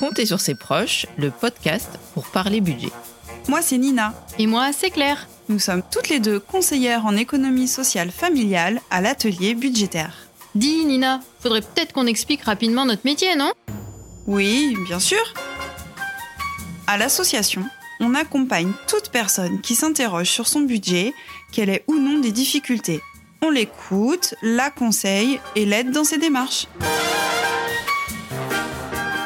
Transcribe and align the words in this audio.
Comptez 0.00 0.24
sur 0.24 0.40
ses 0.40 0.54
proches, 0.54 1.04
le 1.18 1.30
podcast 1.30 1.90
pour 2.14 2.24
parler 2.24 2.62
budget. 2.62 2.88
Moi, 3.48 3.60
c'est 3.60 3.76
Nina. 3.76 4.14
Et 4.38 4.46
moi, 4.46 4.70
c'est 4.72 4.88
Claire. 4.88 5.28
Nous 5.50 5.58
sommes 5.58 5.82
toutes 5.92 6.08
les 6.08 6.20
deux 6.20 6.40
conseillères 6.40 7.04
en 7.04 7.16
économie 7.16 7.68
sociale 7.68 8.10
familiale 8.10 8.80
à 8.90 9.02
l'atelier 9.02 9.54
budgétaire. 9.54 10.14
Dis, 10.54 10.86
Nina, 10.86 11.20
faudrait 11.40 11.60
peut-être 11.60 11.92
qu'on 11.92 12.06
explique 12.06 12.44
rapidement 12.44 12.86
notre 12.86 13.04
métier, 13.04 13.36
non? 13.36 13.52
Oui, 14.26 14.74
bien 14.86 15.00
sûr. 15.00 15.34
À 16.86 16.96
l'association, 16.96 17.66
on 18.00 18.14
accompagne 18.14 18.72
toute 18.88 19.10
personne 19.10 19.60
qui 19.60 19.74
s'interroge 19.74 20.30
sur 20.30 20.48
son 20.48 20.62
budget, 20.62 21.12
qu'elle 21.52 21.68
ait 21.68 21.84
ou 21.88 21.96
non 21.96 22.20
des 22.20 22.32
difficultés. 22.32 23.02
On 23.42 23.50
l'écoute, 23.50 24.34
la 24.40 24.70
conseille 24.70 25.40
et 25.56 25.66
l'aide 25.66 25.90
dans 25.90 26.04
ses 26.04 26.16
démarches. 26.16 26.68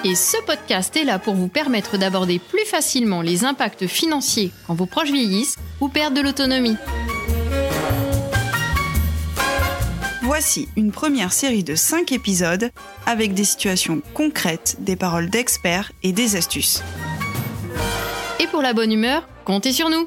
Et 0.07 0.15
ce 0.15 0.37
podcast 0.45 0.95
est 0.99 1.05
là 1.05 1.19
pour 1.19 1.33
vous 1.33 1.49
permettre 1.49 1.97
d'aborder 1.97 2.39
plus 2.39 2.67
facilement 2.67 3.23
les 3.23 3.47
impacts 3.47 3.87
financiers 3.87 4.53
quand 4.67 4.75
vos 4.75 4.85
proches 4.85 5.11
vieillissent 5.11 5.57
ou 5.81 5.89
perdent 5.89 6.15
de 6.15 6.21
l'autonomie. 6.21 6.77
Voici 10.21 10.69
une 10.77 10.93
première 10.93 11.33
série 11.33 11.65
de 11.65 11.75
5 11.75 12.13
épisodes 12.13 12.71
avec 13.07 13.33
des 13.33 13.45
situations 13.45 14.03
concrètes, 14.13 14.77
des 14.81 14.97
paroles 14.97 15.31
d'experts 15.31 15.91
et 16.03 16.13
des 16.13 16.37
astuces. 16.37 16.83
Et 18.41 18.47
pour 18.47 18.61
la 18.61 18.75
bonne 18.75 18.93
humeur, 18.93 19.27
comptez 19.47 19.73
sur 19.73 19.89
nous. 19.89 20.07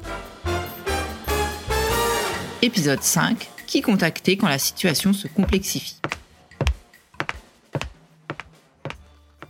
Épisode 2.62 3.02
5. 3.02 3.48
Qui 3.66 3.80
contacter 3.80 4.36
quand 4.36 4.48
la 4.48 4.58
situation 4.58 5.12
se 5.12 5.26
complexifie 5.26 5.96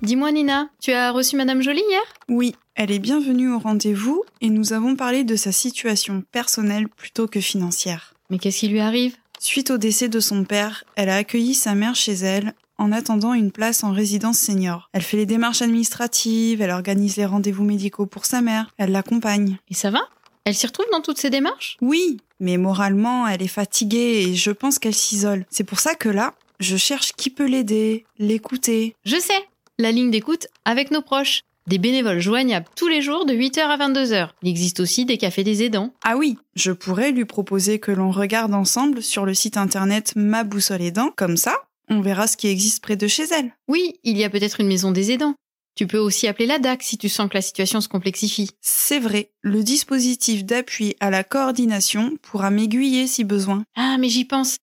Dis-moi 0.00 0.30
Nina, 0.30 0.70
tu 0.80 0.92
as 0.92 1.10
reçu 1.10 1.34
Madame 1.34 1.60
Jolie 1.60 1.82
hier? 1.88 2.02
Oui, 2.28 2.54
elle 2.76 2.92
est 2.92 3.00
bienvenue 3.00 3.52
au 3.52 3.58
rendez-vous 3.58 4.22
et 4.40 4.48
nous 4.48 4.72
avons 4.72 4.94
parlé 4.94 5.24
de 5.24 5.34
sa 5.34 5.50
situation 5.50 6.22
personnelle 6.30 6.88
plutôt 6.88 7.26
que 7.26 7.40
financière. 7.40 8.14
Mais 8.30 8.38
qu'est-ce 8.38 8.60
qui 8.60 8.68
lui 8.68 8.78
arrive? 8.78 9.16
Suite 9.40 9.72
au 9.72 9.76
décès 9.76 10.08
de 10.08 10.20
son 10.20 10.44
père, 10.44 10.84
elle 10.94 11.08
a 11.08 11.16
accueilli 11.16 11.52
sa 11.52 11.74
mère 11.74 11.96
chez 11.96 12.12
elle 12.12 12.54
en 12.78 12.92
attendant 12.92 13.34
une 13.34 13.50
place 13.50 13.82
en 13.82 13.90
résidence 13.90 14.38
senior. 14.38 14.88
Elle 14.92 15.02
fait 15.02 15.16
les 15.16 15.26
démarches 15.26 15.62
administratives, 15.62 16.62
elle 16.62 16.70
organise 16.70 17.16
les 17.16 17.26
rendez-vous 17.26 17.64
médicaux 17.64 18.06
pour 18.06 18.24
sa 18.24 18.40
mère, 18.40 18.72
elle 18.78 18.92
l'accompagne. 18.92 19.58
Et 19.68 19.74
ça 19.74 19.90
va? 19.90 20.02
Elle 20.44 20.54
s'y 20.54 20.68
retrouve 20.68 20.86
dans 20.92 21.00
toutes 21.00 21.18
ces 21.18 21.30
démarches? 21.30 21.76
Oui, 21.80 22.18
mais 22.38 22.56
moralement, 22.56 23.26
elle 23.26 23.42
est 23.42 23.48
fatiguée 23.48 24.28
et 24.28 24.36
je 24.36 24.52
pense 24.52 24.78
qu'elle 24.78 24.94
s'isole. 24.94 25.44
C'est 25.50 25.64
pour 25.64 25.80
ça 25.80 25.96
que 25.96 26.08
là, 26.08 26.34
je 26.60 26.76
cherche 26.76 27.14
qui 27.14 27.30
peut 27.30 27.46
l'aider, 27.46 28.04
l'écouter. 28.18 28.94
Je 29.04 29.16
sais 29.16 29.44
La 29.80 29.92
ligne 29.92 30.10
d'écoute 30.10 30.48
avec 30.64 30.90
nos 30.90 31.02
proches. 31.02 31.42
Des 31.68 31.78
bénévoles 31.78 32.18
joignables 32.18 32.66
tous 32.74 32.88
les 32.88 33.00
jours 33.00 33.26
de 33.26 33.32
8h 33.32 33.60
à 33.60 33.76
22h. 33.76 34.30
Il 34.42 34.48
existe 34.48 34.80
aussi 34.80 35.04
des 35.04 35.18
cafés 35.18 35.44
des 35.44 35.62
aidants. 35.62 35.94
Ah 36.02 36.16
oui, 36.16 36.36
je 36.56 36.72
pourrais 36.72 37.12
lui 37.12 37.24
proposer 37.24 37.78
que 37.78 37.92
l'on 37.92 38.10
regarde 38.10 38.54
ensemble 38.54 39.02
sur 39.04 39.24
le 39.24 39.34
site 39.34 39.56
internet 39.56 40.14
Ma 40.16 40.42
Boussole 40.42 40.82
Aidant, 40.82 41.12
comme 41.14 41.36
ça, 41.36 41.54
on 41.88 42.00
verra 42.00 42.26
ce 42.26 42.36
qui 42.36 42.48
existe 42.48 42.82
près 42.82 42.96
de 42.96 43.06
chez 43.06 43.22
elle. 43.30 43.52
Oui, 43.68 44.00
il 44.02 44.18
y 44.18 44.24
a 44.24 44.30
peut-être 44.30 44.60
une 44.60 44.66
maison 44.66 44.90
des 44.90 45.12
aidants. 45.12 45.36
Tu 45.76 45.86
peux 45.86 45.98
aussi 45.98 46.26
appeler 46.26 46.46
la 46.46 46.58
DAC 46.58 46.82
si 46.82 46.98
tu 46.98 47.08
sens 47.08 47.28
que 47.28 47.36
la 47.36 47.42
situation 47.42 47.80
se 47.80 47.88
complexifie. 47.88 48.50
C'est 48.60 48.98
vrai, 48.98 49.30
le 49.42 49.62
dispositif 49.62 50.44
d'appui 50.44 50.96
à 50.98 51.10
la 51.10 51.22
coordination 51.22 52.16
pourra 52.20 52.50
m'aiguiller 52.50 53.06
si 53.06 53.22
besoin. 53.22 53.62
Ah, 53.76 53.96
mais 54.00 54.08
j'y 54.08 54.24
pense. 54.24 54.56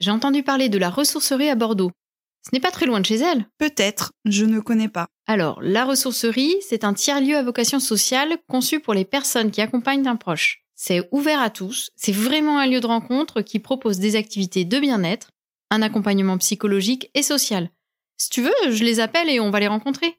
J'ai 0.00 0.10
entendu 0.10 0.42
parler 0.42 0.70
de 0.70 0.78
la 0.78 0.88
ressourcerie 0.88 1.50
à 1.50 1.56
Bordeaux. 1.56 1.92
Ce 2.42 2.50
n'est 2.52 2.60
pas 2.60 2.72
très 2.72 2.86
loin 2.86 2.98
de 2.98 3.06
chez 3.06 3.16
elle. 3.16 3.46
Peut-être, 3.58 4.12
je 4.24 4.44
ne 4.44 4.58
connais 4.58 4.88
pas. 4.88 5.06
Alors, 5.28 5.62
la 5.62 5.84
ressourcerie, 5.84 6.56
c'est 6.68 6.82
un 6.82 6.92
tiers-lieu 6.92 7.36
à 7.36 7.42
vocation 7.42 7.78
sociale 7.78 8.36
conçu 8.48 8.80
pour 8.80 8.94
les 8.94 9.04
personnes 9.04 9.52
qui 9.52 9.60
accompagnent 9.60 10.08
un 10.08 10.16
proche. 10.16 10.64
C'est 10.74 11.08
ouvert 11.12 11.40
à 11.40 11.50
tous, 11.50 11.90
c'est 11.94 12.10
vraiment 12.10 12.58
un 12.58 12.66
lieu 12.66 12.80
de 12.80 12.86
rencontre 12.88 13.42
qui 13.42 13.60
propose 13.60 14.00
des 14.00 14.16
activités 14.16 14.64
de 14.64 14.80
bien-être, 14.80 15.30
un 15.70 15.82
accompagnement 15.82 16.36
psychologique 16.38 17.10
et 17.14 17.22
social. 17.22 17.70
Si 18.16 18.28
tu 18.30 18.42
veux, 18.42 18.70
je 18.70 18.82
les 18.82 18.98
appelle 18.98 19.30
et 19.30 19.38
on 19.38 19.50
va 19.50 19.60
les 19.60 19.68
rencontrer. 19.68 20.16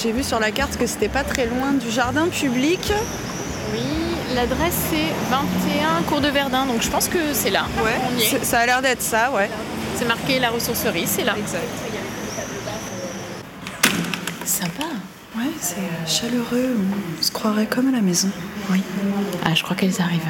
J'ai 0.00 0.12
vu 0.12 0.22
sur 0.22 0.38
la 0.38 0.52
carte 0.52 0.76
que 0.76 0.86
c'était 0.86 1.08
pas 1.08 1.24
très 1.24 1.46
loin 1.46 1.72
du 1.72 1.90
jardin 1.90 2.28
public. 2.28 2.92
L'adresse 4.34 4.74
c'est 4.90 5.08
21 5.30 6.02
Cours 6.02 6.20
de 6.20 6.28
Verdun, 6.28 6.66
donc 6.66 6.82
je 6.82 6.90
pense 6.90 7.08
que 7.08 7.32
c'est 7.32 7.50
là. 7.50 7.64
Ouais, 7.82 7.94
On 8.12 8.18
y 8.18 8.22
est. 8.22 8.26
c'est- 8.26 8.44
ça 8.44 8.60
a 8.60 8.66
l'air 8.66 8.82
d'être 8.82 9.02
ça, 9.02 9.30
ouais. 9.32 9.48
C'est 9.96 10.04
marqué 10.04 10.38
la 10.38 10.50
ressourcerie, 10.50 11.06
c'est 11.06 11.24
là. 11.24 11.34
Exact. 11.36 11.62
Sympa. 14.44 14.84
Ouais, 15.36 15.44
c'est 15.60 15.76
euh, 15.78 16.06
chaleureux, 16.06 16.76
on 17.18 17.22
se 17.22 17.30
croirait 17.30 17.66
comme 17.66 17.88
à 17.88 17.92
la 17.92 18.00
maison. 18.00 18.28
Oui. 18.70 18.82
Ah, 19.44 19.54
je 19.54 19.62
crois 19.62 19.76
qu'elles 19.76 20.00
arrivent. 20.00 20.22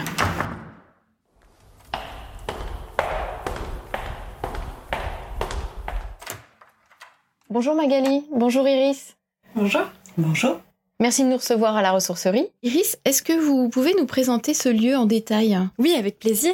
Bonjour 7.51 7.75
Magali, 7.75 8.27
bonjour 8.35 8.67
Iris. 8.69 9.17
Bonjour. 9.55 9.83
Bonjour. 10.17 10.61
Merci 11.01 11.23
de 11.23 11.29
nous 11.29 11.37
recevoir 11.37 11.77
à 11.77 11.83
la 11.83 11.93
ressourcerie. 11.93 12.49
Iris, 12.65 12.99
est-ce 13.05 13.23
que 13.23 13.33
vous 13.33 13.69
pouvez 13.69 13.95
nous 13.97 14.05
présenter 14.05 14.53
ce 14.53 14.69
lieu 14.69 14.97
en 14.97 15.07
détail? 15.07 15.57
Oui, 15.79 15.95
avec 15.97 16.19
plaisir. 16.19 16.53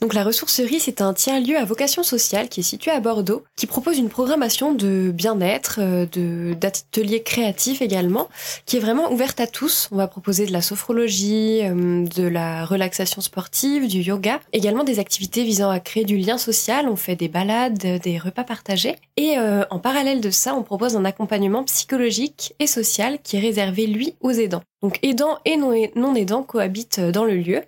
Donc 0.00 0.12
la 0.12 0.24
ressourcerie, 0.24 0.80
c'est 0.80 1.00
un 1.00 1.14
tiers-lieu 1.14 1.56
à 1.56 1.64
vocation 1.64 2.02
sociale 2.02 2.48
qui 2.48 2.60
est 2.60 2.64
situé 2.64 2.90
à 2.90 2.98
Bordeaux, 2.98 3.44
qui 3.54 3.66
propose 3.66 3.98
une 3.98 4.08
programmation 4.08 4.74
de 4.74 5.12
bien-être, 5.14 5.78
euh, 5.80 6.04
de 6.10 6.54
d'ateliers 6.54 7.22
créatifs 7.22 7.80
également, 7.80 8.28
qui 8.64 8.76
est 8.76 8.80
vraiment 8.80 9.12
ouverte 9.12 9.38
à 9.38 9.46
tous. 9.46 9.88
On 9.92 9.96
va 9.96 10.08
proposer 10.08 10.46
de 10.46 10.52
la 10.52 10.62
sophrologie, 10.62 11.60
euh, 11.62 12.04
de 12.06 12.26
la 12.26 12.64
relaxation 12.64 13.20
sportive, 13.20 13.86
du 13.86 14.00
yoga, 14.00 14.40
également 14.52 14.82
des 14.82 14.98
activités 14.98 15.44
visant 15.44 15.70
à 15.70 15.78
créer 15.78 16.04
du 16.04 16.16
lien 16.16 16.38
social. 16.38 16.88
On 16.88 16.96
fait 16.96 17.14
des 17.14 17.28
balades, 17.28 18.00
des 18.02 18.18
repas 18.18 18.42
partagés, 18.42 18.96
et 19.16 19.38
euh, 19.38 19.62
en 19.70 19.78
parallèle 19.78 20.20
de 20.20 20.30
ça, 20.30 20.56
on 20.56 20.64
propose 20.64 20.96
un 20.96 21.04
accompagnement 21.04 21.62
psychologique 21.62 22.54
et 22.58 22.66
social 22.66 23.20
qui 23.22 23.36
est 23.36 23.40
réservé 23.40 23.75
lui 23.84 24.14
aux 24.22 24.30
aidants. 24.30 24.62
Donc 24.80 24.98
aidants 25.02 25.36
et 25.44 25.58
non 25.58 25.74
non 25.94 26.14
aidants 26.14 26.42
cohabitent 26.42 27.00
euh, 27.00 27.12
dans 27.12 27.24
le 27.24 27.34
lieu 27.36 27.60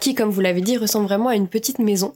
qui, 0.00 0.14
comme 0.14 0.30
vous 0.30 0.40
l'avez 0.40 0.60
dit, 0.60 0.76
ressemble 0.76 1.06
vraiment 1.06 1.28
à 1.28 1.36
une 1.36 1.48
petite 1.48 1.78
maison. 1.78 2.12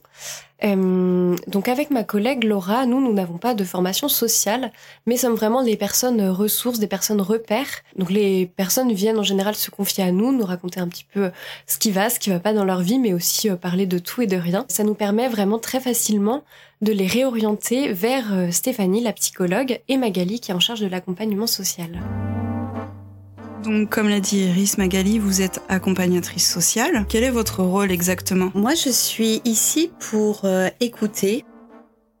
Euh, 0.63 1.35
donc 1.47 1.67
avec 1.67 1.89
ma 1.89 2.03
collègue 2.03 2.43
Laura, 2.43 2.85
nous, 2.85 3.01
nous 3.01 3.13
n'avons 3.13 3.39
pas 3.39 3.55
de 3.55 3.63
formation 3.63 4.07
sociale, 4.07 4.71
mais 5.07 5.17
sommes 5.17 5.33
vraiment 5.33 5.63
des 5.63 5.75
personnes 5.75 6.21
ressources, 6.29 6.77
des 6.77 6.87
personnes 6.87 7.21
repères. 7.21 7.81
Donc 7.97 8.11
les 8.11 8.45
personnes 8.45 8.93
viennent 8.93 9.17
en 9.17 9.23
général 9.23 9.55
se 9.55 9.71
confier 9.71 10.03
à 10.03 10.11
nous, 10.11 10.31
nous 10.31 10.45
raconter 10.45 10.79
un 10.79 10.87
petit 10.87 11.05
peu 11.11 11.31
ce 11.65 11.79
qui 11.79 11.89
va, 11.89 12.11
ce 12.11 12.19
qui 12.19 12.29
va 12.29 12.39
pas 12.39 12.53
dans 12.53 12.65
leur 12.65 12.81
vie, 12.81 12.99
mais 12.99 13.13
aussi 13.13 13.49
euh, 13.49 13.55
parler 13.55 13.87
de 13.87 13.97
tout 13.97 14.21
et 14.21 14.27
de 14.27 14.37
rien. 14.37 14.65
Ça 14.69 14.83
nous 14.83 14.95
permet 14.95 15.27
vraiment 15.27 15.57
très 15.57 15.79
facilement 15.79 16.43
de 16.81 16.91
les 16.91 17.07
réorienter 17.07 17.91
vers 17.93 18.31
euh, 18.31 18.51
Stéphanie, 18.51 19.01
la 19.01 19.13
psychologue, 19.13 19.79
et 19.87 19.97
Magali, 19.97 20.39
qui 20.39 20.51
est 20.51 20.55
en 20.55 20.59
charge 20.59 20.81
de 20.81 20.87
l'accompagnement 20.87 21.47
social. 21.47 21.99
Donc, 23.63 23.89
comme 23.89 24.09
l'a 24.09 24.19
dit 24.19 24.39
Iris 24.39 24.77
Magali, 24.77 25.19
vous 25.19 25.41
êtes 25.41 25.61
accompagnatrice 25.69 26.51
sociale. 26.51 27.05
Quel 27.07 27.23
est 27.23 27.29
votre 27.29 27.61
rôle 27.63 27.91
exactement? 27.91 28.49
Moi, 28.55 28.73
je 28.73 28.89
suis 28.89 29.41
ici 29.45 29.91
pour 29.99 30.41
euh, 30.45 30.69
écouter. 30.79 31.45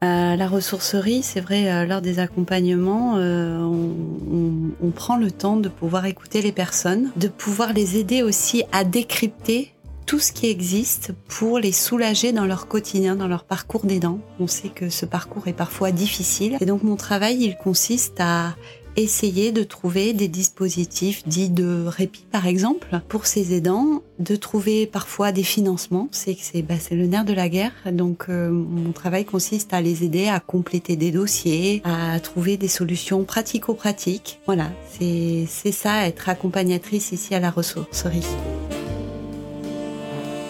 À 0.03 0.35
la 0.35 0.47
ressourcerie, 0.47 1.21
c'est 1.21 1.41
vrai, 1.41 1.71
euh, 1.71 1.85
lors 1.85 2.01
des 2.01 2.17
accompagnements, 2.17 3.17
euh, 3.17 3.59
on, 3.59 3.91
on- 4.33 4.71
on 4.87 4.89
prend 4.89 5.15
le 5.17 5.29
temps 5.29 5.57
de 5.57 5.69
pouvoir 5.69 6.05
écouter 6.07 6.41
les 6.41 6.51
personnes, 6.51 7.11
de 7.17 7.27
pouvoir 7.27 7.71
les 7.73 7.97
aider 7.97 8.23
aussi 8.23 8.63
à 8.71 8.83
décrypter 8.83 9.73
tout 10.07 10.17
ce 10.17 10.31
qui 10.31 10.47
existe 10.47 11.13
pour 11.27 11.59
les 11.59 11.71
soulager 11.71 12.31
dans 12.33 12.45
leur 12.45 12.67
quotidien, 12.67 13.15
dans 13.15 13.27
leur 13.27 13.43
parcours 13.45 13.85
d'aidant. 13.85 14.19
On 14.39 14.47
sait 14.47 14.69
que 14.69 14.89
ce 14.89 15.05
parcours 15.05 15.47
est 15.47 15.53
parfois 15.53 15.91
difficile. 15.91 16.57
Et 16.59 16.65
donc 16.65 16.81
mon 16.83 16.95
travail, 16.95 17.37
il 17.39 17.55
consiste 17.55 18.19
à 18.19 18.55
essayer 18.95 19.51
de 19.51 19.63
trouver 19.63 20.13
des 20.13 20.27
dispositifs 20.27 21.27
dits 21.27 21.49
de 21.49 21.85
répit, 21.87 22.25
par 22.31 22.47
exemple, 22.47 23.01
pour 23.07 23.25
ces 23.25 23.53
aidants, 23.53 24.01
de 24.19 24.35
trouver 24.35 24.85
parfois 24.85 25.31
des 25.31 25.43
financements. 25.43 26.07
C'est 26.11 26.35
que 26.35 26.41
c'est 26.41 26.61
bah, 26.61 26.75
le 26.91 27.07
nerf 27.07 27.25
de 27.25 27.33
la 27.33 27.49
guerre. 27.49 27.71
Donc 27.91 28.25
euh, 28.29 28.49
mon 28.49 28.91
travail 28.91 29.25
consiste 29.25 29.73
à 29.73 29.81
les 29.81 30.03
aider 30.03 30.27
à 30.27 30.39
compléter 30.39 30.95
des 30.95 31.11
dossiers, 31.11 31.81
à 31.83 32.19
trouver 32.19 32.57
des 32.57 32.67
solutions 32.67 33.23
pratico-pratiques. 33.23 34.39
Voilà, 34.45 34.71
c'est 34.89 35.45
c'est 35.47 35.71
ça 35.71 36.07
être 36.07 36.29
accompagnatrice 36.29 37.11
ici 37.11 37.33
à 37.35 37.39
la 37.39 37.51
ressourcerie. 37.51 38.25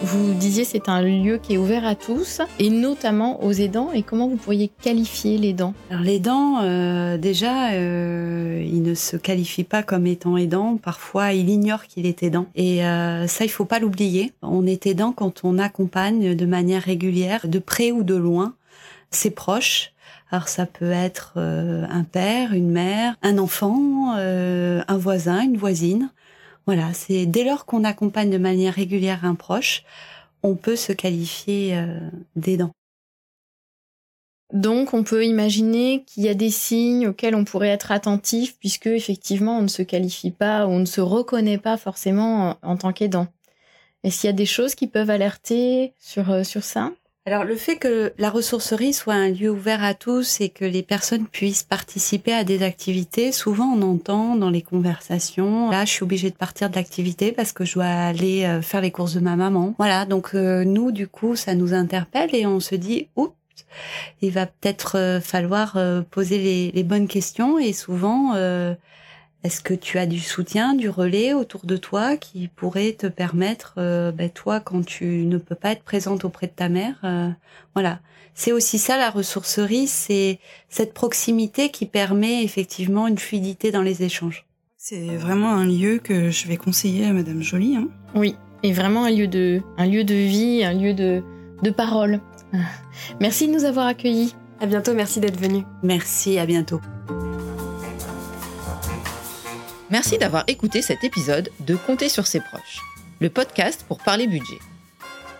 Vous 0.04 0.34
disiez 0.34 0.66
c'est 0.66 0.90
un 0.90 1.04
lieu 1.04 1.38
qui 1.38 1.54
est 1.54 1.58
ouvert 1.58 1.86
à 1.86 1.94
tous, 1.94 2.42
et 2.58 2.72
notamment 2.72 3.44
aux 3.44 3.52
aidants. 3.52 3.92
Et 3.92 4.02
comment 4.02 4.28
vous 4.28 4.36
pourriez 4.36 4.70
qualifier 4.82 5.38
les 5.38 5.54
dents? 5.54 5.76
Alors 5.92 6.04
les 6.04 6.20
dents, 6.20 6.62
euh, 6.64 7.18
déjà, 7.18 7.74
euh, 7.74 8.66
il 8.66 8.82
ne 8.82 8.96
se 8.96 9.16
qualifie 9.16 9.64
pas 9.64 9.84
comme 9.84 10.08
étant 10.08 10.38
aidant. 10.38 10.78
Parfois, 10.78 11.34
il 11.34 11.50
ignore 11.50 11.86
qu'il 11.86 12.08
est 12.08 12.24
aidant. 12.24 12.48
Et 12.56 12.84
euh, 12.84 13.28
ça, 13.28 13.46
il 13.46 13.50
faut 13.50 13.66
pas 13.66 13.80
l'oublier. 13.80 14.34
On 14.42 14.66
est 14.66 14.88
aidant 14.88 15.12
quand 15.12 15.42
on 15.44 15.60
accompagne 15.60 16.36
de 16.36 16.46
manière 16.48 16.82
régulière, 16.82 17.48
de 17.48 17.60
près 17.60 17.92
ou 17.92 18.04
de 18.04 18.16
loin, 18.16 18.56
ses 19.12 19.30
proches. 19.30 19.94
Alors 20.32 20.48
ça 20.48 20.66
peut 20.66 20.92
être 20.92 21.34
euh, 21.36 21.86
un 21.90 22.04
père, 22.04 22.54
une 22.54 22.72
mère, 22.72 23.16
un 23.22 23.38
enfant, 23.38 24.16
euh, 24.18 24.82
un 24.88 24.98
voisin, 24.98 25.42
une 25.42 25.58
voisine. 25.58 26.10
Voilà, 26.74 26.94
c'est 26.94 27.26
dès 27.26 27.44
lors 27.44 27.66
qu'on 27.66 27.84
accompagne 27.84 28.30
de 28.30 28.38
manière 28.38 28.76
régulière 28.76 29.26
un 29.26 29.36
proche, 29.36 29.84
on 30.42 30.56
peut 30.56 30.78
se 30.78 30.94
qualifier 30.94 31.76
euh, 31.76 32.00
d'aidant. 32.38 32.72
Donc, 34.54 34.94
on 34.94 35.04
peut 35.04 35.26
imaginer 35.26 36.06
qu'il 36.06 36.24
y 36.24 36.30
a 36.30 36.34
des 36.34 36.50
signes 36.50 37.10
auxquels 37.10 37.36
on 37.36 37.44
pourrait 37.44 37.68
être 37.68 37.92
attentif, 37.92 38.58
puisque 38.58 38.88
effectivement, 38.88 39.58
on 39.58 39.64
ne 39.64 39.68
se 39.68 39.82
qualifie 39.82 40.32
pas, 40.32 40.66
on 40.66 40.80
ne 40.80 40.86
se 40.86 41.02
reconnaît 41.02 41.58
pas 41.58 41.76
forcément 41.76 42.58
en, 42.62 42.78
tant 42.78 42.94
qu'aidant. 42.94 43.28
Est-ce 44.06 44.22
qu'il 44.22 44.30
y 44.30 44.30
a 44.30 44.34
des 44.34 44.46
choses 44.46 44.74
qui 44.74 44.88
peuvent 44.88 45.10
alerter 45.10 45.94
sur, 46.00 46.32
euh, 46.32 46.46
sur 46.46 46.64
ça? 46.64 46.94
Alors 47.28 47.44
le 47.44 47.56
fait 47.56 47.76
que 47.76 48.14
la 48.18 48.32
ressourcerie 48.32 48.94
soit 48.94 49.14
un 49.14 49.30
lieu 49.30 49.52
ouvert 49.52 49.84
à 49.84 49.94
tous 49.94 50.42
et 50.42 50.50
que 50.50 50.66
les 50.66 50.82
personnes 50.82 51.28
puissent 51.28 51.62
participer 51.62 52.34
à 52.34 52.44
des 52.44 52.64
activités, 52.64 53.32
souvent 53.32 53.66
on 53.66 53.82
entend 53.84 54.36
dans 54.36 54.50
les 54.50 54.64
conversations, 54.64 55.70
là 55.70 55.86
je 55.86 55.92
suis 55.92 56.04
obligée 56.04 56.32
de 56.32 56.36
partir 56.36 56.72
de 56.72 56.76
l'activité 56.76 57.32
parce 57.32 57.52
que 57.52 57.64
je 57.64 57.76
dois 57.76 57.86
aller 57.86 58.46
euh, 58.46 58.64
faire 58.64 58.82
les 58.82 58.90
courses 58.90 59.14
de 59.14 59.20
ma 59.20 59.36
maman. 59.36 59.76
Voilà, 59.78 60.06
donc 60.06 60.32
euh, 60.34 60.64
nous 60.64 60.92
du 60.92 61.08
coup 61.08 61.36
ça 61.36 61.54
nous 61.54 61.76
interpelle 61.76 62.34
et 62.34 62.48
on 62.48 62.60
se 62.60 62.74
dit, 62.74 63.08
oups, 63.16 63.36
il 64.24 64.32
va 64.32 64.48
peut-être 64.48 64.98
euh, 64.98 65.22
falloir 65.22 65.78
poser 66.10 66.72
les, 66.74 66.84
bonnes 66.84 67.08
questions 67.08 67.60
et 67.60 67.72
souvent 67.72 68.34
est-ce 69.44 69.62
que 69.62 69.74
tu 69.74 69.98
as 69.98 70.06
du 70.06 70.20
soutien, 70.20 70.76
du 70.76 70.90
relais 70.90 71.34
autour 71.34 71.66
de 71.66 71.78
toi 71.78 72.16
qui 72.18 72.48
pourrait 72.48 72.94
te 72.94 73.08
permettre, 73.08 73.74
euh, 73.78 74.12
ben, 74.12 74.30
toi, 74.30 74.60
quand 74.60 74.86
tu 74.86 75.06
ne 75.26 75.38
peux 75.38 75.56
pas 75.56 75.72
être 75.72 75.84
présente 75.84 76.26
auprès 76.26 76.48
de 76.48 76.52
ta 76.52 76.70
mère, 76.70 76.96
euh, 77.04 77.30
voilà. 77.74 78.00
C'est 78.34 78.52
aussi 78.52 78.80
ça 78.80 78.98
la 78.98 79.10
ressourcerie, 79.10 79.88
c'est 79.88 80.40
cette 80.70 80.94
proximité 80.94 81.70
qui 81.70 81.86
permet 81.86 82.44
effectivement 82.44 83.08
une 83.08 83.18
fluidité 83.18 83.72
dans 83.72 83.82
les 83.82 84.04
échanges. 84.04 84.46
C'est 84.78 85.16
vraiment 85.18 85.52
un 85.52 85.66
lieu 85.66 86.00
que 86.00 86.32
je 86.32 86.48
vais 86.48 86.58
conseiller 86.58 87.06
à 87.06 87.14
Madame 87.14 87.42
Jolie. 87.42 87.76
Hein. 87.76 87.90
Oui, 88.16 88.36
et 88.64 88.72
vraiment 88.72 89.04
un 89.06 89.12
lieu 89.12 89.28
de, 89.28 89.62
un 89.78 89.86
lieu 89.86 90.04
de 90.04 90.16
vie, 90.16 90.64
un 90.64 90.74
lieu 90.74 90.94
de, 90.94 91.24
de 91.62 91.70
parole. 91.70 92.22
Merci 93.20 93.48
de 93.48 93.54
nous 93.54 93.66
avoir 93.66 93.86
accueillis. 93.88 94.34
À 94.60 94.66
bientôt, 94.66 94.94
merci 94.94 95.20
d'être 95.20 95.40
venu. 95.40 95.64
Merci, 95.84 96.38
à 96.38 96.46
bientôt. 96.46 96.80
Merci 99.92 100.18
d'avoir 100.18 100.46
écouté 100.48 100.82
cet 100.82 101.04
épisode 101.04 101.52
de 101.60 101.76
Compter 101.76 102.08
sur 102.08 102.26
ses 102.26 102.40
proches, 102.40 102.80
le 103.20 103.30
podcast 103.30 103.84
pour 103.86 103.98
parler 103.98 104.26
budget. 104.26 104.60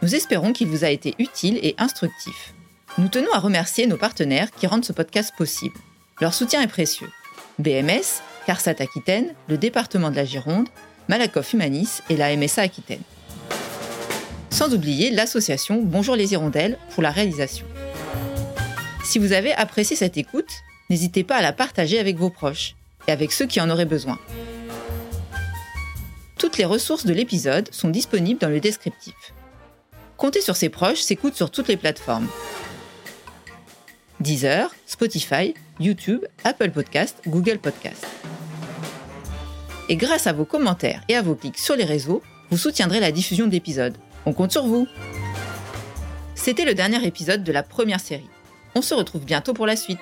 Nous 0.02 0.14
espérons 0.14 0.52
qu'il 0.52 0.68
vous 0.68 0.84
a 0.84 0.90
été 0.90 1.16
utile 1.20 1.58
et 1.64 1.74
instructif. 1.78 2.54
Nous 2.98 3.08
tenons 3.08 3.32
à 3.32 3.40
remercier 3.40 3.88
nos 3.88 3.96
partenaires 3.96 4.52
qui 4.52 4.68
rendent 4.68 4.84
ce 4.84 4.92
podcast 4.92 5.34
possible. 5.38 5.78
Leur 6.20 6.34
soutien 6.34 6.62
est 6.62 6.68
précieux. 6.68 7.10
BMS, 7.60 8.22
CARSAT 8.46 8.76
Aquitaine, 8.82 9.34
le 9.48 9.58
département 9.58 10.12
de 10.12 10.18
la 10.18 10.26
Gironde, 10.26 10.68
Malakoff 11.08 11.54
Humanis 11.54 12.02
et 12.10 12.18
la 12.18 12.36
MSA 12.36 12.64
Aquitaine. 12.64 13.04
Sans 14.50 14.74
oublier 14.74 15.12
l'association 15.12 15.82
Bonjour 15.82 16.18
les 16.18 16.34
Hirondelles 16.34 16.78
pour 16.94 17.04
la 17.04 17.12
réalisation. 17.12 17.66
Si 19.06 19.18
vous 19.18 19.32
avez 19.32 19.54
apprécié 19.54 19.96
cette 19.96 20.18
écoute, 20.18 20.52
n'hésitez 20.90 21.24
pas 21.24 21.38
à 21.38 21.42
la 21.42 21.54
partager 21.54 22.00
avec 22.00 22.18
vos 22.18 22.30
proches 22.30 22.76
et 23.08 23.12
avec 23.12 23.32
ceux 23.32 23.46
qui 23.46 23.62
en 23.62 23.70
auraient 23.70 23.86
besoin. 23.86 24.20
Toutes 26.38 26.58
les 26.58 26.66
ressources 26.66 27.06
de 27.06 27.14
l'épisode 27.14 27.72
sont 27.72 27.90
disponibles 27.90 28.40
dans 28.40 28.50
le 28.50 28.60
descriptif. 28.60 29.34
Compter 30.18 30.42
sur 30.42 30.56
ses 30.56 30.70
proches 30.70 31.02
s'écoute 31.02 31.36
sur 31.36 31.52
toutes 31.52 31.68
les 31.68 31.78
plateformes. 31.78 32.28
Deezer, 34.20 34.74
Spotify, 34.86 35.54
YouTube, 35.80 36.26
Apple 36.44 36.72
Podcast, 36.72 37.18
Google 37.28 37.58
Podcast. 37.58 38.06
Et 39.90 39.96
grâce 39.96 40.28
à 40.28 40.34
vos 40.34 40.46
commentaires 40.46 41.04
et 41.10 41.16
à 41.16 41.22
vos 41.22 41.36
clics 41.36 41.58
sur 41.58 41.76
les 41.76 41.86
réseaux, 41.86 42.22
vous 42.50 42.58
soutiendrez 42.58 43.00
la 43.00 43.12
diffusion 43.12 43.48
d'épisodes. 43.48 43.98
On 44.26 44.34
compte 44.34 44.52
sur 44.52 44.66
vous. 44.66 44.88
C'était 46.36 46.66
le 46.66 46.76
dernier 46.76 47.06
épisode 47.06 47.44
de 47.44 47.52
la 47.52 47.64
première 47.64 48.00
série. 48.00 48.30
On 48.76 48.82
se 48.82 48.94
retrouve 48.94 49.26
bientôt 49.26 49.54
pour 49.54 49.66
la 49.66 49.76
suite. 49.76 50.00